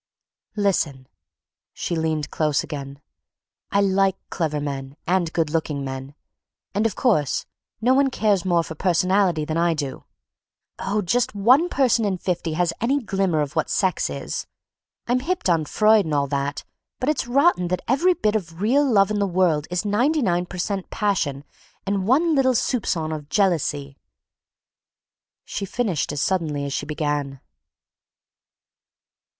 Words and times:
"Listen," 0.55 1.05
she 1.73 1.95
leaned 1.95 2.31
close 2.31 2.63
again, 2.63 2.99
"I 3.71 3.81
like 3.81 4.17
clever 4.31 4.59
men 4.59 4.97
and 5.05 5.31
good 5.31 5.51
looking 5.51 5.85
men, 5.85 6.15
and, 6.73 6.87
of 6.87 6.95
course, 6.95 7.45
no 7.81 7.93
one 7.93 8.09
cares 8.09 8.43
more 8.43 8.63
for 8.63 8.73
personality 8.73 9.45
than 9.45 9.57
I 9.57 9.75
do. 9.75 10.05
Oh, 10.79 11.03
just 11.03 11.35
one 11.35 11.69
person 11.69 12.03
in 12.03 12.17
fifty 12.17 12.53
has 12.53 12.73
any 12.81 12.99
glimmer 12.99 13.41
of 13.41 13.55
what 13.55 13.69
sex 13.69 14.09
is. 14.09 14.47
I'm 15.05 15.19
hipped 15.19 15.47
on 15.51 15.65
Freud 15.65 16.05
and 16.05 16.15
all 16.15 16.25
that, 16.29 16.63
but 16.99 17.07
it's 17.07 17.27
rotten 17.27 17.67
that 17.67 17.83
every 17.87 18.15
bit 18.15 18.35
of 18.35 18.59
real 18.59 18.83
love 18.91 19.11
in 19.11 19.19
the 19.19 19.27
world 19.27 19.67
is 19.69 19.85
ninety 19.85 20.23
nine 20.23 20.47
per 20.47 20.57
cent 20.57 20.89
passion 20.89 21.43
and 21.85 22.07
one 22.07 22.33
little 22.33 22.55
soupcon 22.55 23.13
of 23.15 23.29
jealousy." 23.29 23.99
She 25.45 25.63
finished 25.63 26.11
as 26.11 26.23
suddenly 26.23 26.65
as 26.65 26.73
she 26.73 26.87
began. 26.87 27.39